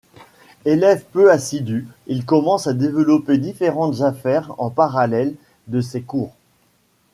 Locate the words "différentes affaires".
3.37-4.51